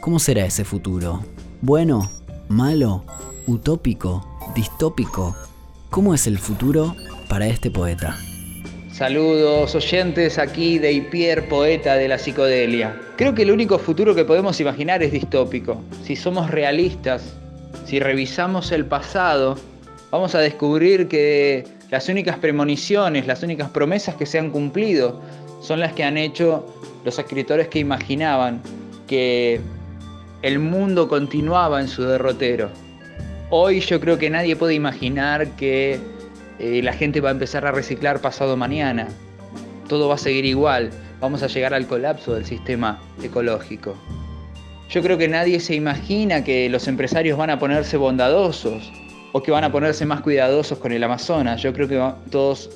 ¿Cómo 0.00 0.18
será 0.18 0.44
ese 0.44 0.64
futuro? 0.64 1.24
¿Bueno? 1.62 2.10
¿Malo? 2.48 3.04
¿Utópico? 3.46 4.26
¿Distópico? 4.54 5.36
¿Cómo 5.90 6.14
es 6.14 6.26
el 6.26 6.38
futuro 6.38 6.96
para 7.28 7.46
este 7.46 7.70
poeta? 7.70 8.18
Saludos 8.92 9.74
oyentes 9.74 10.38
aquí 10.38 10.78
de 10.78 10.92
Ipier, 10.92 11.48
poeta 11.48 11.94
de 11.94 12.08
la 12.08 12.18
psicodelia. 12.18 13.00
Creo 13.16 13.34
que 13.34 13.42
el 13.42 13.50
único 13.50 13.78
futuro 13.78 14.14
que 14.14 14.24
podemos 14.24 14.60
imaginar 14.60 15.02
es 15.02 15.12
distópico. 15.12 15.80
Si 16.04 16.16
somos 16.16 16.50
realistas, 16.50 17.39
si 17.90 17.98
revisamos 17.98 18.70
el 18.70 18.86
pasado, 18.86 19.56
vamos 20.12 20.36
a 20.36 20.38
descubrir 20.38 21.08
que 21.08 21.66
las 21.90 22.08
únicas 22.08 22.38
premoniciones, 22.38 23.26
las 23.26 23.42
únicas 23.42 23.68
promesas 23.70 24.14
que 24.14 24.26
se 24.26 24.38
han 24.38 24.50
cumplido 24.50 25.20
son 25.60 25.80
las 25.80 25.92
que 25.94 26.04
han 26.04 26.16
hecho 26.16 26.72
los 27.04 27.18
escritores 27.18 27.66
que 27.66 27.80
imaginaban 27.80 28.62
que 29.08 29.60
el 30.42 30.60
mundo 30.60 31.08
continuaba 31.08 31.80
en 31.80 31.88
su 31.88 32.04
derrotero. 32.04 32.70
Hoy 33.50 33.80
yo 33.80 33.98
creo 33.98 34.18
que 34.18 34.30
nadie 34.30 34.54
puede 34.54 34.74
imaginar 34.74 35.56
que 35.56 35.98
eh, 36.60 36.82
la 36.84 36.92
gente 36.92 37.20
va 37.20 37.30
a 37.30 37.32
empezar 37.32 37.66
a 37.66 37.72
reciclar 37.72 38.20
pasado 38.20 38.56
mañana. 38.56 39.08
Todo 39.88 40.06
va 40.06 40.14
a 40.14 40.18
seguir 40.18 40.44
igual. 40.44 40.90
Vamos 41.18 41.42
a 41.42 41.48
llegar 41.48 41.74
al 41.74 41.88
colapso 41.88 42.34
del 42.34 42.44
sistema 42.44 43.02
ecológico. 43.20 43.96
Yo 44.90 45.02
creo 45.02 45.16
que 45.16 45.28
nadie 45.28 45.60
se 45.60 45.76
imagina 45.76 46.42
que 46.42 46.68
los 46.68 46.88
empresarios 46.88 47.38
van 47.38 47.50
a 47.50 47.60
ponerse 47.60 47.96
bondadosos 47.96 48.90
o 49.30 49.40
que 49.40 49.52
van 49.52 49.62
a 49.62 49.70
ponerse 49.70 50.04
más 50.04 50.20
cuidadosos 50.20 50.78
con 50.78 50.90
el 50.90 51.04
Amazonas. 51.04 51.62
Yo 51.62 51.72
creo 51.72 51.86
que 51.86 52.12
todos 52.28 52.70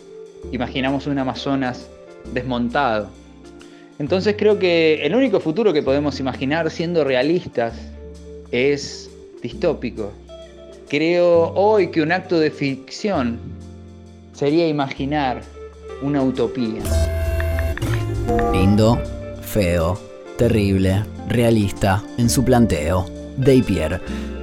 imaginamos 0.52 1.09
un 1.09 1.18
Amazonas 1.18 1.88
desmontado. 2.33 3.09
Entonces 3.99 4.37
creo 4.38 4.61
que 4.61 5.04
el 5.04 5.12
único 5.16 5.40
futuro 5.40 5.73
que 5.73 5.83
podemos 5.83 6.21
imaginar 6.21 6.71
siendo 6.71 7.02
realistas 7.02 7.75
es 8.52 9.11
distópico. 9.42 10.12
Creo 10.88 11.52
hoy 11.56 11.88
que 11.88 12.00
un 12.00 12.12
acto 12.12 12.38
de 12.38 12.52
ficción 12.52 13.40
sería 14.35 14.68
imaginar 14.68 15.40
una 16.00 16.23
utopía. 16.23 16.80
Lindo, 18.52 19.00
feo, 19.42 19.99
terrible, 20.38 21.02
realista 21.28 22.02
en 22.18 22.30
su 22.30 22.44
planteo. 22.44 23.06
Pierre. 23.66 24.00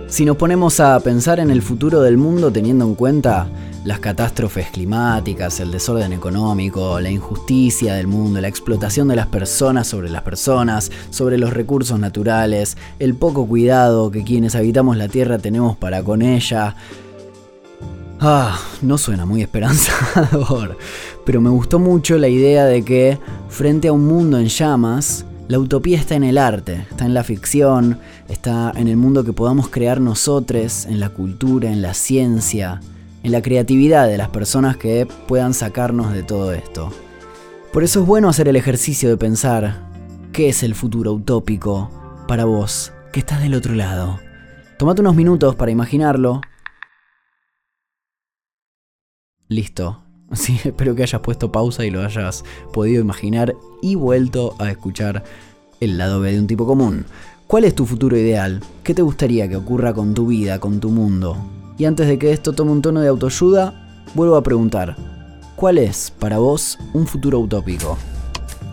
Si 0.08 0.26
nos 0.26 0.36
ponemos 0.36 0.80
a 0.82 1.00
pensar 1.00 1.40
en 1.40 1.52
el 1.52 1.62
futuro 1.62 2.02
del 2.02 2.18
mundo 2.18 2.52
teniendo 2.52 2.86
en 2.86 2.96
cuenta 2.96 3.48
las 3.86 4.00
catástrofes 4.00 4.68
climáticas, 4.70 5.60
el 5.60 5.72
desorden 5.72 6.14
económico, 6.14 7.00
la 7.00 7.10
injusticia 7.10 7.96
del 7.96 8.08
mundo, 8.08 8.42
la 8.42 8.48
explotación 8.48 9.08
de 9.08 9.16
las 9.16 9.28
personas 9.28 9.88
sobre 9.88 10.10
las 10.10 10.22
personas, 10.22 10.92
sobre 11.10 11.38
los 11.38 11.54
recursos 11.54 11.98
naturales, 12.00 12.78
el 13.00 13.16
poco 13.16 13.48
cuidado 13.48 14.12
que 14.12 14.24
quienes 14.24 14.56
habitamos 14.56 14.98
la 14.98 15.08
Tierra 15.08 15.40
tenemos 15.40 15.78
para 15.78 16.04
con 16.04 16.22
ella. 16.22 16.76
Ah, 18.20 18.60
no 18.82 18.98
suena 18.98 19.26
muy 19.26 19.42
esperanzador, 19.42 20.78
pero 21.26 21.42
me 21.42 21.50
gustó 21.50 21.80
mucho 21.80 22.18
la 22.18 22.28
idea 22.28 22.66
de 22.66 22.84
que 22.84 23.18
frente 23.50 23.88
a 23.88 23.94
un 23.94 24.06
mundo 24.06 24.38
en 24.38 24.48
llamas, 24.48 25.26
la 25.52 25.60
utopía 25.60 26.00
está 26.00 26.16
en 26.16 26.24
el 26.24 26.38
arte, 26.38 26.86
está 26.90 27.06
en 27.06 27.14
la 27.14 27.26
ficción, 27.26 28.00
está 28.30 28.72
en 28.74 28.88
el 28.88 28.96
mundo 28.96 29.26
que 29.26 29.34
podamos 29.34 29.68
crear 29.68 30.00
nosotros, 30.00 30.86
en 30.86 31.02
la 31.02 31.10
cultura, 31.10 31.70
en 31.70 31.82
la 31.82 31.94
ciencia, 31.94 32.80
en 33.22 33.34
la 33.34 33.42
creatividad 33.42 34.08
de 34.08 34.18
las 34.18 34.30
personas 34.30 34.78
que 34.78 35.06
puedan 35.28 35.54
sacarnos 35.54 36.14
de 36.14 36.24
todo 36.24 36.54
esto. 36.54 36.94
Por 37.74 37.84
eso 37.84 38.00
es 38.00 38.08
bueno 38.08 38.30
hacer 38.30 38.48
el 38.48 38.56
ejercicio 38.56 39.10
de 39.10 39.18
pensar 39.18 39.90
qué 40.32 40.48
es 40.48 40.64
el 40.64 40.74
futuro 40.74 41.12
utópico 41.12 41.92
para 42.30 42.46
vos, 42.46 42.94
que 43.12 43.20
estás 43.20 43.42
del 43.42 43.54
otro 43.54 43.76
lado. 43.76 44.22
Tomate 44.80 45.02
unos 45.02 45.16
minutos 45.16 45.56
para 45.56 45.70
imaginarlo. 45.70 46.40
Listo, 49.50 50.02
Sí, 50.34 50.60
espero 50.64 50.96
que 50.96 51.04
hayas 51.04 51.22
puesto 51.22 51.52
pausa 51.52 51.86
y 51.86 51.92
lo 51.92 52.02
hayas 52.02 52.44
podido 52.74 53.02
imaginar 53.02 53.56
y 53.82 53.96
vuelto 53.96 54.56
a 54.60 54.70
escuchar 54.70 55.24
el 55.80 55.98
lado 55.98 56.20
B 56.22 56.32
de 56.32 56.40
un 56.40 56.48
tipo 56.48 56.66
común. 56.66 57.06
¿Cuál 57.48 57.66
es 57.66 57.76
tu 57.76 57.86
futuro 57.86 58.18
ideal? 58.18 58.62
¿Qué 58.84 58.94
te 58.94 59.02
gustaría 59.02 59.50
que 59.50 59.58
ocurra 59.58 59.94
con 59.94 60.14
tu 60.14 60.28
vida, 60.28 60.60
con 60.60 60.80
tu 60.80 60.90
mundo? 60.90 61.36
Y 61.78 61.86
antes 61.86 62.08
de 62.08 62.18
que 62.18 62.32
esto 62.32 62.54
tome 62.54 62.72
un 62.72 62.82
tono 62.82 63.02
de 63.02 63.10
autoayuda, 63.10 64.04
vuelvo 64.14 64.36
a 64.36 64.44
preguntar, 64.44 64.96
¿cuál 65.56 65.78
es 65.78 66.12
para 66.12 66.38
vos 66.38 66.78
un 66.94 67.08
futuro 67.08 67.40
utópico? 67.40 67.98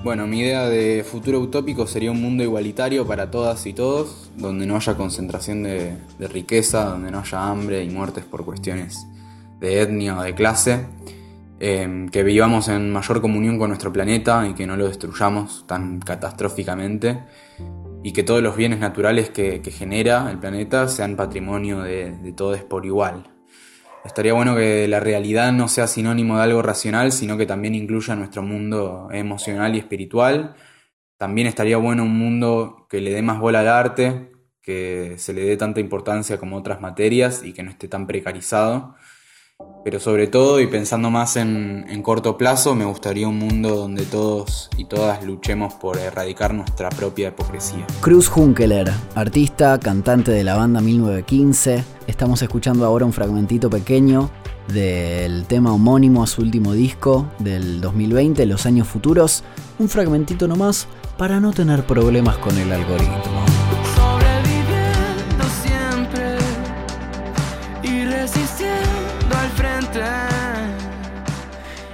Bueno, 0.05 0.29
mi 0.29 0.41
idea 0.41 0.69
de 0.69 1.05
futuro 1.05 1.41
utópico 1.41 1.89
sería 1.89 2.13
un 2.13 2.23
mundo 2.23 2.45
igualitario 2.45 3.05
para 3.05 3.33
todas 3.33 3.67
y 3.67 3.73
todos, 3.73 4.31
donde 4.37 4.65
no 4.65 4.77
haya 4.77 4.95
concentración 4.95 5.65
de 5.65 5.99
riqueza, 6.33 6.85
donde 6.85 7.11
no 7.11 7.19
haya 7.19 7.49
hambre 7.49 7.83
y 7.83 7.91
muertes 7.91 8.25
por 8.25 8.45
cuestiones 8.45 9.09
de 9.59 9.83
etnia 9.83 10.17
o 10.19 10.23
de 10.23 10.35
clase, 10.35 10.87
Em, 11.61 12.09
que 12.09 12.23
vivamos 12.23 12.69
en 12.69 12.93
mayor 12.93 13.21
comunión 13.21 13.59
con 13.59 13.71
nuestro 13.71 13.93
planeta 13.93 14.47
y 14.47 14.55
que 14.55 14.65
no 14.65 14.77
lo 14.77 14.87
destruyamos 14.87 15.67
tan 15.67 15.99
catastróficamente 15.99 17.25
y 18.05 18.13
que 18.13 18.23
todos 18.23 18.41
los 18.43 18.57
bienes 18.57 18.79
naturales 18.79 19.31
que, 19.31 19.61
genera 19.73 20.31
el 20.31 20.39
planeta 20.39 20.87
sean 20.87 21.17
patrimonio 21.17 21.81
de, 21.83 22.13
de 22.13 22.33
todos 22.33 22.63
por 22.63 22.87
igual. 22.87 23.35
Estaría 24.05 24.35
bueno 24.35 24.55
que 24.55 24.87
la 24.87 25.01
realidad 25.01 25.53
no 25.53 25.67
sea 25.67 25.89
sinónimo 25.89 26.37
de 26.37 26.45
algo 26.45 26.63
racional, 26.63 27.11
sino 27.11 27.37
que 27.37 27.45
también 27.45 27.75
incluya 27.75 28.15
nuestro 28.15 28.43
mundo 28.43 29.09
emocional 29.11 29.75
y 29.75 29.79
espiritual. 29.79 30.55
También 31.17 31.49
estaría 31.49 31.77
bueno 31.77 32.05
un 32.05 32.17
mundo 32.17 32.87
que 32.89 33.01
le 33.01 33.11
dé 33.11 33.23
más 33.23 33.41
bola 33.41 33.61
al 33.61 33.69
arte, 33.69 34.31
que 34.63 35.15
se 35.19 35.33
le 35.33 35.45
dé 35.45 35.57
tanta 35.57 35.81
importancia 35.81 36.39
como 36.39 36.57
otras 36.57 36.81
materias 36.81 37.43
y 37.45 37.53
que 37.53 37.65
no 37.65 37.71
esté 37.71 37.89
tan 37.89 38.07
precarizado 38.07 38.95
pero 39.89 40.01
sobre 40.01 40.27
todo 40.27 40.61
y 40.61 40.67
pensando 40.67 41.09
más 41.09 41.37
en, 41.37 42.03
corto 42.03 42.37
plazo, 42.37 42.75
me 42.75 42.85
gustaría 42.85 43.27
un 43.27 43.39
mundo 43.39 43.75
donde 43.75 44.05
todos 44.05 44.69
y 44.77 44.85
todas 44.85 45.25
luchemos 45.25 45.73
por 45.73 45.97
erradicar 45.97 46.53
nuestra 46.53 46.91
propia 46.91 47.29
hipocresía. 47.29 47.87
Cruz 48.03 48.31
Hunkeler, 48.35 48.91
artista, 49.15 49.81
cantante 49.81 50.31
de 50.31 50.45
la 50.45 50.57
banda 50.57 50.83
1915, 50.83 51.83
estamos 52.07 52.43
escuchando 52.43 52.85
ahora 52.85 53.07
un 53.07 53.15
fragmentito 53.15 53.71
pequeño 53.71 54.31
del 54.69 55.47
tema 55.47 55.73
homónimo 55.73 56.23
a 56.23 56.27
su 56.27 56.43
último 56.43 56.75
disco 56.75 57.27
del 57.39 57.81
2020, 57.81 58.45
Los 58.45 58.67
años 58.67 58.87
futuros, 58.87 59.43
un 59.79 59.89
fragmentito 59.89 60.47
nomás 60.47 60.87
para 61.17 61.41
no 61.41 61.53
tener 61.53 61.87
problemas 61.87 62.37
con 62.37 62.57
el 62.59 62.71
algoritmo. 62.71 63.48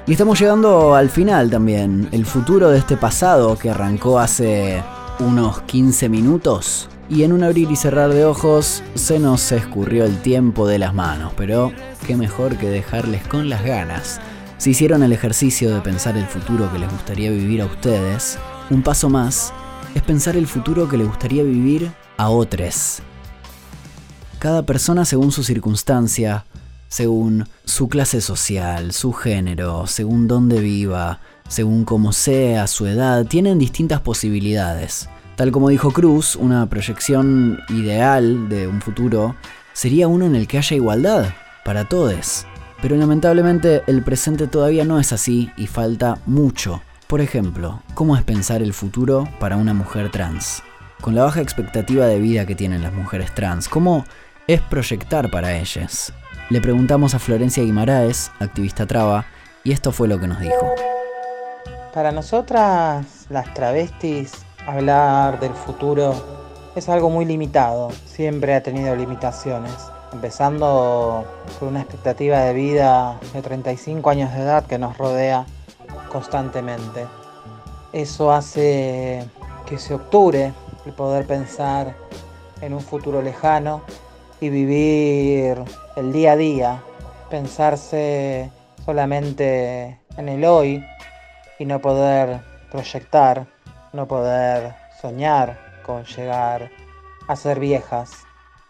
Y 0.06 0.12
estamos 0.12 0.38
llegando 0.38 0.94
al 0.94 1.08
final 1.08 1.48
también, 1.48 2.10
el 2.12 2.26
futuro 2.26 2.68
de 2.68 2.78
este 2.78 2.98
pasado 2.98 3.56
que 3.56 3.70
arrancó 3.70 4.18
hace 4.18 4.82
unos 5.18 5.62
15 5.62 6.10
minutos. 6.10 6.90
Y 7.08 7.22
en 7.22 7.32
un 7.32 7.42
abrir 7.42 7.70
y 7.70 7.76
cerrar 7.76 8.12
de 8.12 8.26
ojos 8.26 8.82
se 8.94 9.18
nos 9.18 9.50
escurrió 9.50 10.04
el 10.04 10.20
tiempo 10.20 10.66
de 10.68 10.78
las 10.78 10.92
manos, 10.92 11.32
pero 11.38 11.72
qué 12.06 12.16
mejor 12.16 12.58
que 12.58 12.68
dejarles 12.68 13.26
con 13.26 13.48
las 13.48 13.64
ganas. 13.64 14.20
Si 14.58 14.70
hicieron 14.70 15.02
el 15.02 15.12
ejercicio 15.14 15.74
de 15.74 15.80
pensar 15.80 16.18
el 16.18 16.26
futuro 16.26 16.70
que 16.70 16.80
les 16.80 16.90
gustaría 16.90 17.30
vivir 17.30 17.62
a 17.62 17.66
ustedes, 17.66 18.36
un 18.68 18.82
paso 18.82 19.08
más 19.08 19.54
es 19.94 20.02
pensar 20.02 20.36
el 20.36 20.46
futuro 20.46 20.86
que 20.86 20.98
les 20.98 21.06
gustaría 21.06 21.42
vivir 21.42 21.90
a 22.18 22.28
otros. 22.28 23.00
Cada 24.38 24.64
persona 24.64 25.06
según 25.06 25.32
su 25.32 25.42
circunstancia, 25.42 26.44
según 26.94 27.48
su 27.64 27.88
clase 27.88 28.20
social, 28.20 28.92
su 28.92 29.12
género, 29.12 29.88
según 29.88 30.28
dónde 30.28 30.60
viva, 30.60 31.18
según 31.48 31.84
cómo 31.84 32.12
sea, 32.12 32.68
su 32.68 32.86
edad, 32.86 33.26
tienen 33.26 33.58
distintas 33.58 34.00
posibilidades. 34.00 35.08
Tal 35.34 35.50
como 35.50 35.70
dijo 35.70 35.90
Cruz, 35.90 36.36
una 36.36 36.66
proyección 36.66 37.58
ideal 37.68 38.48
de 38.48 38.68
un 38.68 38.80
futuro 38.80 39.34
sería 39.72 40.06
uno 40.06 40.24
en 40.24 40.36
el 40.36 40.46
que 40.46 40.58
haya 40.58 40.76
igualdad 40.76 41.34
para 41.64 41.84
todos. 41.88 42.46
Pero 42.80 42.94
lamentablemente 42.94 43.82
el 43.88 44.04
presente 44.04 44.46
todavía 44.46 44.84
no 44.84 45.00
es 45.00 45.12
así 45.12 45.50
y 45.56 45.66
falta 45.66 46.20
mucho. 46.26 46.80
Por 47.08 47.20
ejemplo, 47.20 47.82
¿cómo 47.94 48.16
es 48.16 48.22
pensar 48.22 48.62
el 48.62 48.72
futuro 48.72 49.28
para 49.40 49.56
una 49.56 49.74
mujer 49.74 50.12
trans? 50.12 50.62
Con 51.00 51.16
la 51.16 51.24
baja 51.24 51.40
expectativa 51.40 52.06
de 52.06 52.20
vida 52.20 52.46
que 52.46 52.54
tienen 52.54 52.82
las 52.82 52.92
mujeres 52.92 53.34
trans, 53.34 53.68
¿cómo 53.68 54.04
es 54.46 54.60
proyectar 54.60 55.28
para 55.28 55.58
ellas? 55.58 56.12
Le 56.50 56.60
preguntamos 56.60 57.14
a 57.14 57.18
Florencia 57.18 57.62
Guimaraes, 57.62 58.30
activista 58.38 58.84
traba, 58.84 59.24
y 59.64 59.72
esto 59.72 59.92
fue 59.92 60.08
lo 60.08 60.20
que 60.20 60.28
nos 60.28 60.40
dijo. 60.40 60.74
Para 61.94 62.12
nosotras, 62.12 63.26
las 63.30 63.54
travestis, 63.54 64.44
hablar 64.66 65.40
del 65.40 65.54
futuro 65.54 66.14
es 66.76 66.90
algo 66.90 67.08
muy 67.08 67.24
limitado, 67.24 67.90
siempre 68.04 68.54
ha 68.54 68.62
tenido 68.62 68.94
limitaciones, 68.94 69.72
empezando 70.12 71.24
por 71.58 71.68
una 71.68 71.80
expectativa 71.80 72.40
de 72.40 72.52
vida 72.52 73.18
de 73.32 73.40
35 73.40 74.10
años 74.10 74.30
de 74.34 74.42
edad 74.42 74.66
que 74.66 74.78
nos 74.78 74.98
rodea 74.98 75.46
constantemente. 76.12 77.06
Eso 77.94 78.30
hace 78.30 79.26
que 79.64 79.78
se 79.78 79.94
obture 79.94 80.52
el 80.84 80.92
poder 80.92 81.26
pensar 81.26 81.96
en 82.60 82.74
un 82.74 82.80
futuro 82.82 83.22
lejano 83.22 83.80
y 84.44 84.50
vivir 84.50 85.64
el 85.96 86.12
día 86.12 86.32
a 86.32 86.36
día, 86.36 86.82
pensarse 87.30 88.50
solamente 88.84 89.98
en 90.18 90.28
el 90.28 90.44
hoy 90.44 90.84
y 91.58 91.64
no 91.64 91.80
poder 91.80 92.42
proyectar, 92.70 93.46
no 93.94 94.06
poder 94.06 94.74
soñar 95.00 95.58
con 95.82 96.04
llegar 96.04 96.70
a 97.26 97.36
ser 97.36 97.58
viejas. 97.58 98.12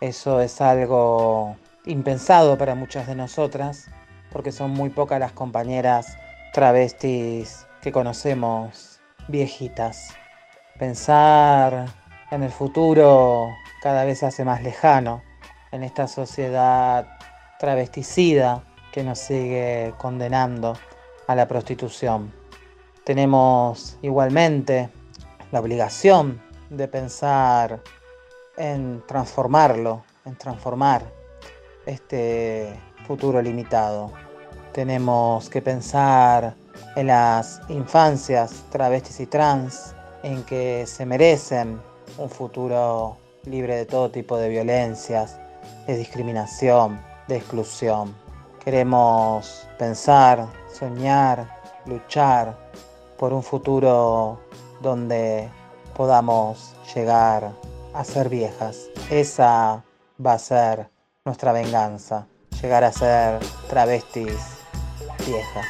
Eso 0.01 0.41
es 0.41 0.61
algo 0.61 1.57
impensado 1.87 2.57
para 2.57 2.77
muchas 2.77 3.09
de 3.09 3.17
nosotras, 3.17 3.91
porque 4.31 4.53
son 4.53 4.71
muy 4.71 4.91
pocas 4.91 5.19
las 5.19 5.33
compañeras 5.33 6.17
travestis 6.53 7.67
que 7.83 7.91
conocemos 7.91 9.01
viejitas. 9.27 10.15
Pensar 10.79 11.87
en 12.31 12.45
el 12.45 12.53
futuro 12.53 13.49
cada 13.83 14.05
vez 14.05 14.21
se 14.21 14.27
hace 14.27 14.45
más 14.45 14.63
lejano 14.63 15.34
en 15.75 15.83
esta 15.83 16.07
sociedad 16.07 17.05
travesticida 17.59 18.63
que 18.93 19.03
nos 19.03 19.19
sigue 19.19 19.93
condenando 19.99 20.79
a 21.27 21.35
la 21.35 21.49
prostitución. 21.49 22.33
Tenemos 23.03 23.99
igualmente 24.01 24.89
la 25.51 25.59
obligación 25.59 26.41
de 26.71 26.87
pensar 26.87 27.83
en 28.57 29.03
transformarlo, 29.09 30.05
en 30.25 30.37
transformar 30.39 31.03
este 31.87 32.73
futuro 33.05 33.43
limitado. 33.43 34.13
Tenemos 34.73 35.51
que 35.51 35.61
pensar 35.61 36.55
en 36.95 37.09
las 37.09 37.61
infancias 37.69 38.63
travestis 38.71 39.19
y 39.19 39.27
trans, 39.27 39.93
en 40.23 40.45
que 40.45 40.87
se 40.87 41.05
merecen 41.05 41.81
un 42.17 42.31
futuro 42.31 43.17
libre 43.45 43.75
de 43.75 43.87
todo 43.87 44.13
tipo 44.13 44.39
de 44.39 44.49
violencias, 44.49 45.41
de 45.87 45.97
discriminación, 45.97 47.01
de 47.29 47.37
exclusión. 47.37 48.15
Queremos 48.65 49.67
pensar, 49.79 50.47
soñar, 50.73 51.61
luchar 51.87 52.57
por 53.19 53.33
un 53.33 53.43
futuro 53.43 54.41
donde 54.81 55.49
podamos 55.97 56.75
llegar 56.95 57.53
a 57.93 58.05
ser 58.05 58.29
viejas. 58.29 58.89
Esa 59.11 59.85
va 60.25 60.33
a 60.33 60.39
ser 60.39 60.91
nuestra 61.25 61.53
venganza, 61.53 62.27
llegar 62.61 62.85
a 62.85 62.93
ser 62.93 63.41
travestis 63.69 64.37
viejas. 65.27 65.67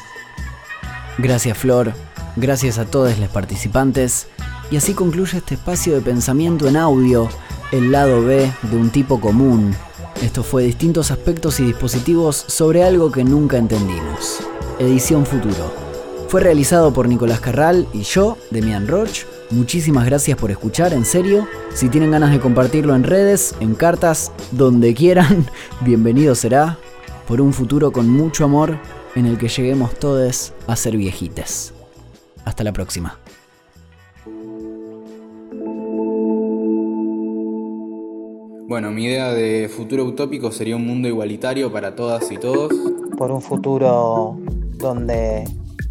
Gracias 1.17 1.57
Flor, 1.57 1.93
gracias 2.35 2.77
a 2.77 2.85
todos 2.85 3.17
los 3.17 3.29
participantes 3.29 4.27
y 4.69 4.77
así 4.77 4.93
concluye 4.93 5.37
este 5.37 5.55
espacio 5.55 5.95
de 5.95 6.01
pensamiento 6.01 6.67
en 6.67 6.75
audio, 6.75 7.29
el 7.71 7.91
lado 7.91 8.23
B 8.23 8.51
de 8.63 8.77
un 8.77 8.89
tipo 8.89 9.19
común, 9.19 9.75
esto 10.21 10.43
fue 10.43 10.63
distintos 10.63 11.11
aspectos 11.11 11.59
y 11.59 11.65
dispositivos 11.65 12.35
sobre 12.47 12.83
algo 12.83 13.11
que 13.11 13.23
nunca 13.23 13.57
entendimos. 13.57 14.39
Edición 14.79 15.25
Futuro. 15.25 15.73
Fue 16.29 16.41
realizado 16.41 16.93
por 16.93 17.07
Nicolás 17.07 17.39
Carral 17.39 17.87
y 17.93 18.01
yo, 18.01 18.37
Demian 18.49 18.87
Roch. 18.87 19.25
Muchísimas 19.51 20.05
gracias 20.05 20.37
por 20.37 20.51
escuchar, 20.51 20.93
en 20.93 21.05
serio. 21.05 21.47
Si 21.73 21.89
tienen 21.89 22.11
ganas 22.11 22.31
de 22.31 22.39
compartirlo 22.39 22.95
en 22.95 23.03
redes, 23.03 23.55
en 23.59 23.75
cartas, 23.75 24.31
donde 24.51 24.93
quieran, 24.93 25.45
bienvenido 25.81 26.33
será. 26.33 26.77
Por 27.27 27.41
un 27.41 27.53
futuro 27.53 27.91
con 27.91 28.09
mucho 28.09 28.45
amor 28.45 28.79
en 29.15 29.25
el 29.25 29.37
que 29.37 29.47
lleguemos 29.47 29.97
todos 29.99 30.53
a 30.67 30.75
ser 30.75 30.97
viejites. 30.97 31.73
Hasta 32.43 32.63
la 32.63 32.73
próxima. 32.73 33.19
Bueno, 38.67 38.89
mi 38.89 39.05
idea 39.05 39.31
de 39.31 39.69
futuro 39.69 40.03
utópico 40.05 40.51
sería 40.51 40.75
un 40.75 40.87
mundo 40.87 41.07
igualitario 41.07 41.71
para 41.71 41.95
todas 41.95 42.31
y 42.31 42.37
todos. 42.37 42.73
Por 43.15 43.31
un 43.31 43.39
futuro 43.39 44.39
donde 44.79 45.43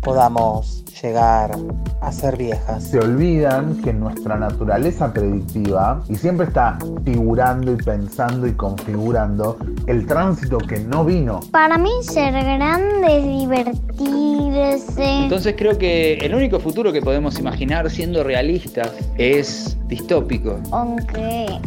podamos 0.03 0.85
llegar 1.01 1.57
a 2.01 2.11
ser 2.11 2.37
viejas. 2.37 2.83
Se 2.83 2.99
olvidan 2.99 3.81
que 3.81 3.93
nuestra 3.93 4.37
naturaleza 4.37 5.13
predictiva, 5.13 6.03
y 6.09 6.17
siempre 6.17 6.47
está 6.47 6.77
figurando 7.05 7.73
y 7.73 7.77
pensando 7.77 8.49
y 8.49 8.55
configurando 8.55 9.57
el 9.87 10.05
tránsito 10.07 10.59
que 10.59 10.81
no 10.81 11.05
vino. 11.05 11.41
Para 11.53 11.79
mí 11.79 11.91
ser 12.03 12.33
grande 12.33 13.19
es 13.19 13.25
divertirse. 13.25 15.23
Entonces 15.23 15.55
creo 15.57 15.79
que 15.79 16.15
el 16.15 16.35
único 16.35 16.59
futuro 16.59 16.93
que 16.93 17.01
podemos 17.01 17.39
imaginar 17.39 17.89
siendo 17.89 18.25
realistas 18.25 18.91
es 19.17 19.77
distópico. 19.87 20.59
Aunque 20.73 21.61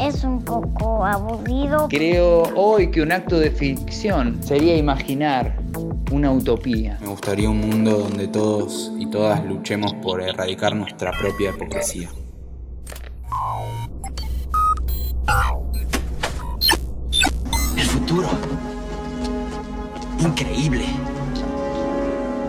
es 0.00 0.24
un 0.24 0.42
poco 0.42 1.04
aburrido. 1.04 1.88
Creo 1.88 2.42
hoy 2.54 2.90
que 2.90 3.02
un 3.02 3.12
acto 3.12 3.38
de 3.38 3.50
ficción 3.50 4.42
sería 4.42 4.76
imaginar 4.76 5.56
una 6.10 6.30
utopía. 6.30 6.98
Me 7.00 7.08
gustaría 7.08 7.50
un 7.50 7.60
mundo 7.60 7.98
donde 7.98 8.28
todos 8.28 8.92
y 8.98 9.06
todas 9.06 9.44
luchemos 9.44 9.94
por 9.94 10.22
erradicar 10.22 10.74
nuestra 10.74 11.12
propia 11.12 11.50
hipocresía. 11.50 12.08
El 17.76 17.84
futuro. 17.84 18.28
Increíble. 20.20 20.86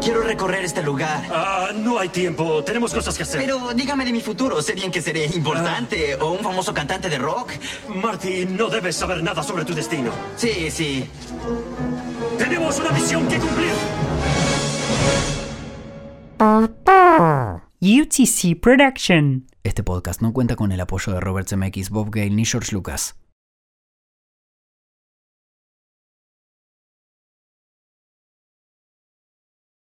Quiero 0.09 0.23
recorrer 0.23 0.65
este 0.65 0.81
lugar. 0.81 1.23
Ah, 1.31 1.69
no 1.75 1.99
hay 1.99 2.09
tiempo. 2.09 2.63
Tenemos 2.63 2.91
cosas 2.91 3.15
que 3.15 3.21
hacer. 3.21 3.41
Pero 3.41 3.75
dígame 3.75 4.03
de 4.05 4.11
mi 4.11 4.21
futuro. 4.21 4.59
Sé 4.59 4.73
bien 4.73 4.89
que 4.89 5.03
seré 5.03 5.27
importante 5.27 6.15
o 6.15 6.31
un 6.31 6.39
famoso 6.39 6.73
cantante 6.73 7.09
de 7.09 7.19
rock. 7.19 7.51
Marty, 7.89 8.47
no 8.47 8.69
debes 8.69 8.95
saber 8.95 9.21
nada 9.21 9.43
sobre 9.43 9.65
tu 9.65 9.75
destino. 9.75 10.11
Sí, 10.35 10.71
sí. 10.71 11.07
Tenemos 12.39 12.79
una 12.79 12.89
misión 12.89 13.27
que 13.27 13.37
cumplir. 13.37 13.69
UTC 17.79 18.59
Production. 18.59 19.45
Este 19.63 19.83
podcast 19.83 20.23
no 20.23 20.33
cuenta 20.33 20.55
con 20.55 20.71
el 20.71 20.81
apoyo 20.81 21.13
de 21.13 21.19
Robert 21.19 21.47
Zemeckis, 21.47 21.91
Bob 21.91 22.09
Gale 22.09 22.31
ni 22.31 22.45
George 22.45 22.73
Lucas. 22.73 23.15